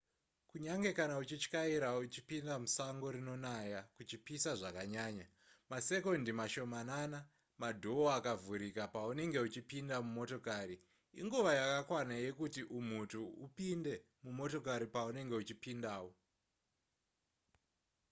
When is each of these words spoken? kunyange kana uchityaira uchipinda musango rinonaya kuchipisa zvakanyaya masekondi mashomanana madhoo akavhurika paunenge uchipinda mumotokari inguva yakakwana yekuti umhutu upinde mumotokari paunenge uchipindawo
kunyange 0.49 0.89
kana 0.97 1.13
uchityaira 1.23 1.89
uchipinda 2.05 2.53
musango 2.63 3.07
rinonaya 3.15 3.79
kuchipisa 3.95 4.49
zvakanyaya 4.59 5.25
masekondi 5.71 6.31
mashomanana 6.39 7.19
madhoo 7.61 8.07
akavhurika 8.17 8.81
paunenge 8.95 9.39
uchipinda 9.47 9.95
mumotokari 10.05 10.75
inguva 11.21 11.51
yakakwana 11.59 12.13
yekuti 12.25 12.61
umhutu 12.77 13.19
upinde 13.45 13.93
mumotokari 14.23 14.85
paunenge 14.95 15.35
uchipindawo 15.41 16.11